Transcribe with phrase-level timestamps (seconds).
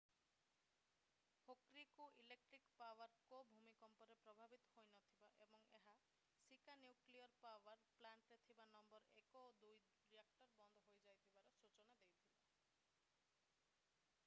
[1.47, 5.99] Hokuriku electric power co ଭୂମିକମ୍ପରେ ପ୍ରଭାବିତ ହୋଇନଥିବା ଏବଂ ଏହାର
[6.47, 7.35] ଶିକା ନ୍ୟୁକ୍ଲିଅର୍
[7.67, 9.69] ପାୱର୍ ପ୍ଲାଣ୍ଟରେ ଥିବା ନମ୍ବର 1 ଓ 2
[10.07, 12.41] ରିଆକ୍ଟର୍ ବନ୍ଦ ହୋଇଯାଇଥିବାର ସୂଚନା ଦେଇଥିଲା